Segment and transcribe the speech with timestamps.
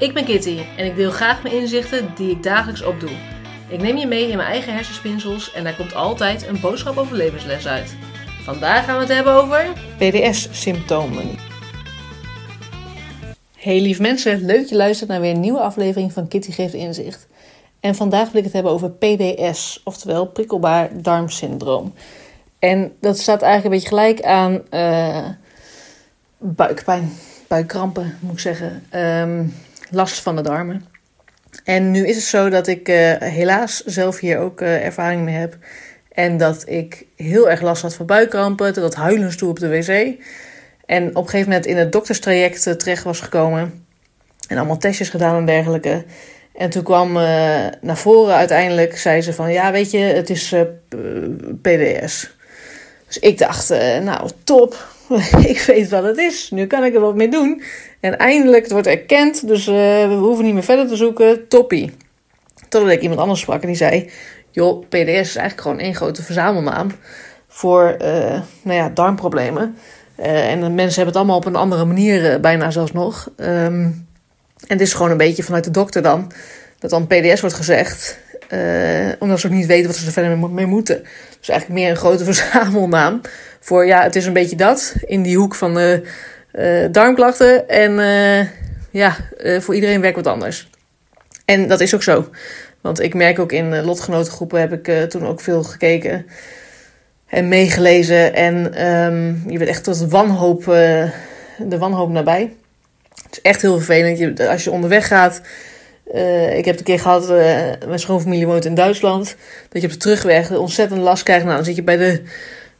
[0.00, 3.10] Ik ben Kitty en ik deel graag mijn inzichten die ik dagelijks opdoe.
[3.68, 7.16] Ik neem je mee in mijn eigen hersenspinsels en daar komt altijd een boodschap over
[7.16, 7.96] levensles uit.
[8.42, 11.24] Vandaag gaan we het hebben over PDS-symptomen.
[13.56, 17.26] Hey lief mensen, leuk je luistert naar weer een nieuwe aflevering van Kitty Geeft Inzicht.
[17.80, 21.94] En vandaag wil ik het hebben over PDS, oftewel prikkelbaar darmsyndroom.
[22.58, 25.28] En dat staat eigenlijk een beetje gelijk aan uh,
[26.38, 27.12] buikpijn,
[27.46, 28.84] buikkrampen moet ik zeggen.
[28.90, 29.44] Ehm,
[29.90, 30.84] last van de darmen.
[31.64, 35.34] En nu is het zo dat ik uh, helaas zelf hier ook uh, ervaring mee
[35.34, 35.56] heb.
[36.12, 40.18] En dat ik heel erg last had van buikkrampen, dat huilens toe op de wc.
[40.86, 43.84] En op een gegeven moment in het dokterstraject uh, terecht was gekomen.
[44.48, 46.04] En allemaal testjes gedaan en dergelijke.
[46.54, 50.54] En toen kwam naar voren uiteindelijk, zei ze van ja, weet je, het is
[51.62, 52.36] PDS.
[53.06, 53.68] Dus ik dacht,
[54.02, 54.86] nou top,
[55.52, 56.50] ik weet wat het is.
[56.50, 57.62] Nu kan ik er wat mee doen.
[58.00, 59.74] En eindelijk, het wordt erkend, dus uh,
[60.08, 61.48] we hoeven niet meer verder te zoeken.
[61.48, 61.92] Toppie.
[62.68, 64.10] Totdat ik iemand anders sprak en die zei...
[64.50, 66.90] joh, PDS is eigenlijk gewoon één grote verzamelnaam...
[67.48, 69.76] voor uh, nou ja, darmproblemen.
[70.18, 73.30] Uh, en de mensen hebben het allemaal op een andere manier, bijna zelfs nog.
[73.36, 73.46] Um,
[74.66, 76.32] en het is gewoon een beetje vanuit de dokter dan...
[76.78, 78.18] dat dan PDS wordt gezegd...
[79.18, 81.02] omdat ze ook niet weten wat ze er verder mee moeten.
[81.38, 83.20] Dus eigenlijk meer een grote verzamelnaam...
[83.60, 84.94] voor ja, het is een beetje dat...
[85.06, 85.74] in die hoek van...
[85.74, 86.02] de
[86.52, 87.68] uh, darmklachten.
[87.68, 88.46] En uh,
[88.90, 90.70] ja, uh, voor iedereen werkt wat anders.
[91.44, 92.28] En dat is ook zo.
[92.80, 96.26] Want ik merk ook in lotgenotengroepen heb ik toen ook veel gekeken
[97.26, 98.34] en meegelezen.
[98.34, 102.54] En um, je bent echt tot wanhoop, de wanhoop nabij.
[103.22, 104.18] Het is echt heel vervelend.
[104.18, 105.40] Je, als je onderweg gaat.
[106.56, 107.28] Ik heb het een keer gehad,
[107.86, 109.36] mijn schoonfamilie woont in Duitsland.
[109.68, 111.44] Dat je op de terugweg ontzettend last krijgt.
[111.44, 112.22] Nou, dan zit je bij de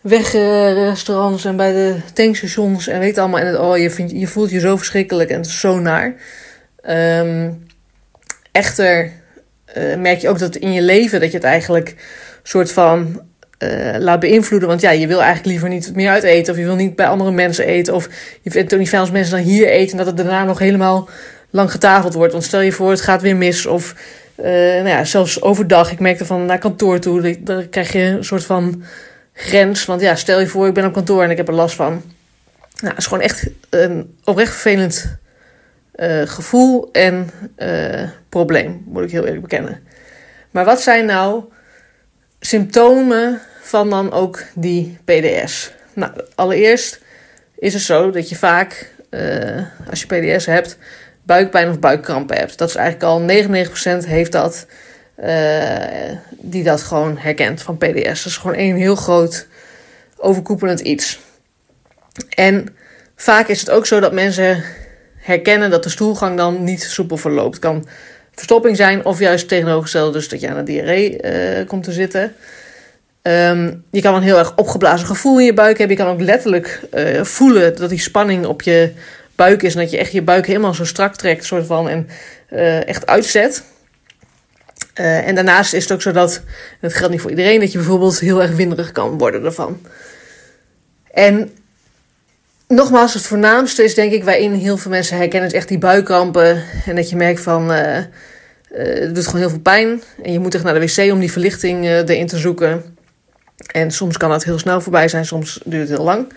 [0.00, 3.40] wegrestaurants en bij de tankstations en weet allemaal.
[3.40, 6.14] En het, oh, je, vindt, je voelt je zo verschrikkelijk en het is zo naar.
[6.88, 7.66] Um,
[8.52, 9.12] echter
[9.76, 11.94] uh, merk je ook dat in je leven dat je het eigenlijk
[12.42, 13.22] soort van
[13.58, 14.68] uh, laat beïnvloeden.
[14.68, 16.52] Want ja, je wil eigenlijk liever niet meer uit eten.
[16.52, 17.94] Of je wil niet bij andere mensen eten.
[17.94, 18.08] Of
[18.42, 19.90] je vindt het ook niet fijn als mensen dan hier eten.
[19.90, 21.08] En dat het daarna nog helemaal
[21.50, 22.32] lang getafeld wordt.
[22.32, 23.66] Want stel je voor, het gaat weer mis.
[23.66, 23.94] Of
[24.36, 25.92] uh, nou ja, zelfs overdag.
[25.92, 27.42] Ik merkte van naar kantoor toe.
[27.42, 28.82] Dan krijg je een soort van
[29.32, 29.84] grens.
[29.84, 32.02] Want ja, stel je voor, ik ben op kantoor en ik heb er last van.
[32.80, 35.18] Nou, het is gewoon echt een oprecht vervelend
[35.94, 39.82] uh, gevoel en uh, probleem, moet ik heel eerlijk bekennen.
[40.50, 41.44] Maar wat zijn nou
[42.40, 45.72] symptomen van dan ook die PDS?
[45.92, 47.00] Nou, allereerst
[47.58, 48.94] is het zo dat je vaak,
[49.90, 50.78] als je PDS hebt,
[51.28, 52.58] buikpijn of buikkrampen hebt.
[52.58, 53.20] Dat is eigenlijk al
[54.04, 54.66] 99% heeft dat.
[55.24, 58.22] Uh, die dat gewoon herkent van PDS.
[58.22, 59.46] Dat is gewoon één heel groot
[60.16, 61.20] overkoepelend iets.
[62.28, 62.76] En
[63.16, 64.64] vaak is het ook zo dat mensen
[65.16, 67.58] herkennen dat de stoelgang dan niet soepel verloopt.
[67.58, 67.88] Kan
[68.34, 72.34] verstopping zijn of juist tegenovergesteld, dus dat je aan de diarree uh, komt te zitten.
[73.22, 75.96] Um, je kan een heel erg opgeblazen gevoel in je buik hebben.
[75.96, 78.92] Je kan ook letterlijk uh, voelen dat die spanning op je
[79.38, 79.74] buik is.
[79.74, 82.08] En dat je echt je buik helemaal zo strak trekt, soort van, en
[82.50, 83.62] uh, echt uitzet.
[84.94, 86.42] Uh, en daarnaast is het ook zo dat,
[86.80, 89.80] het geldt niet voor iedereen, dat je bijvoorbeeld heel erg winderig kan worden ervan.
[91.10, 91.50] En
[92.68, 96.62] nogmaals, het voornaamste is denk ik waarin heel veel mensen herkennen, is echt die buikkrampen.
[96.86, 97.98] En dat je merkt van, uh,
[98.72, 100.02] het doet gewoon heel veel pijn.
[100.22, 102.96] En je moet echt naar de wc om die verlichting erin te zoeken.
[103.72, 106.32] En soms kan dat heel snel voorbij zijn, soms duurt het heel lang.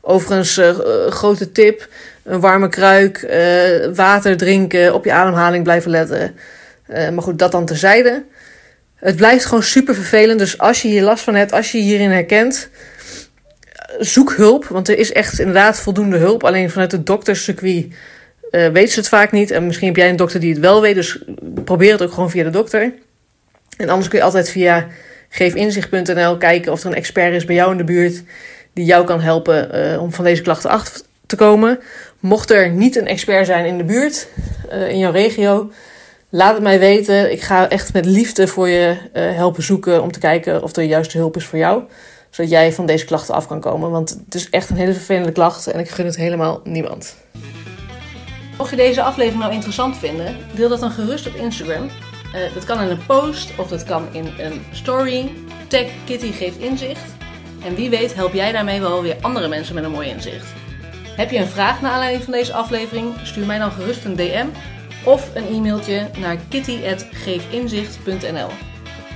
[0.00, 0.60] Overigens,
[1.08, 1.88] grote tip,
[2.26, 3.26] een warme kruik,
[3.94, 6.34] water drinken, op je ademhaling blijven letten.
[6.90, 8.24] Uh, maar goed, dat dan terzijde.
[8.94, 10.38] Het blijft gewoon super vervelend.
[10.38, 12.68] Dus als je hier last van hebt, als je hierin herkent,
[13.98, 14.64] zoek hulp.
[14.64, 16.44] Want er is echt inderdaad voldoende hulp.
[16.44, 17.86] Alleen vanuit het dokterscircuit
[18.50, 19.50] uh, weten ze het vaak niet.
[19.50, 20.94] En misschien heb jij een dokter die het wel weet.
[20.94, 21.18] Dus
[21.64, 22.92] probeer het ook gewoon via de dokter.
[23.76, 24.86] En anders kun je altijd via
[25.28, 28.22] geefinzicht.nl kijken of er een expert is bij jou in de buurt.
[28.72, 30.92] Die jou kan helpen om van deze klachten af
[31.26, 31.80] te komen.
[32.20, 34.28] Mocht er niet een expert zijn in de buurt,
[34.72, 35.70] uh, in jouw regio
[36.36, 37.32] Laat het mij weten.
[37.32, 40.82] Ik ga echt met liefde voor je uh, helpen zoeken om te kijken of er
[40.82, 41.82] de juiste hulp is voor jou.
[42.30, 43.90] Zodat jij van deze klachten af kan komen.
[43.90, 47.16] Want het is echt een hele vervelende klacht en ik gun het helemaal niemand.
[48.58, 51.84] Mocht je deze aflevering nou interessant vinden, deel dat dan gerust op Instagram.
[51.84, 55.32] Uh, dat kan in een post of dat kan in een story.
[55.68, 57.14] Tag Kitty geeft inzicht.
[57.64, 60.65] En wie weet help jij daarmee wel weer andere mensen met een mooi inzicht.
[61.16, 63.14] Heb je een vraag naar aanleiding van deze aflevering?
[63.22, 64.46] Stuur mij dan gerust een DM
[65.04, 68.48] of een e-mailtje naar kitty.geefinzicht.nl.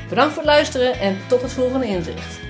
[0.09, 2.50] Bedankt voor het luisteren en tot het volgende inzicht.